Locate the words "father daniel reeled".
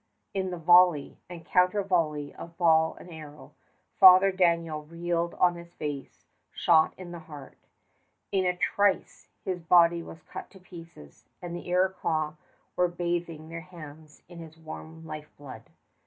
3.99-5.35